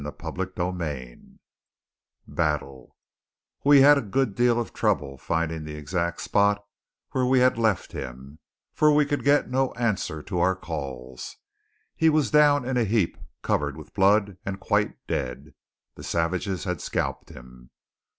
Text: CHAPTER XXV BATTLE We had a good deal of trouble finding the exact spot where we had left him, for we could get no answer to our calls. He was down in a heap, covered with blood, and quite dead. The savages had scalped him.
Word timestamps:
CHAPTER 0.03 0.47
XXV 0.47 1.37
BATTLE 2.27 2.95
We 3.63 3.81
had 3.81 3.99
a 3.99 4.01
good 4.01 4.33
deal 4.33 4.59
of 4.59 4.73
trouble 4.73 5.19
finding 5.19 5.63
the 5.63 5.75
exact 5.75 6.21
spot 6.21 6.65
where 7.11 7.27
we 7.27 7.37
had 7.37 7.59
left 7.59 7.91
him, 7.91 8.39
for 8.73 8.91
we 8.91 9.05
could 9.05 9.23
get 9.23 9.51
no 9.51 9.71
answer 9.75 10.23
to 10.23 10.39
our 10.39 10.55
calls. 10.55 11.37
He 11.95 12.09
was 12.09 12.31
down 12.31 12.65
in 12.67 12.77
a 12.77 12.83
heap, 12.83 13.15
covered 13.43 13.77
with 13.77 13.93
blood, 13.93 14.37
and 14.43 14.59
quite 14.59 14.95
dead. 15.05 15.53
The 15.93 16.03
savages 16.03 16.63
had 16.63 16.81
scalped 16.81 17.29
him. 17.29 17.69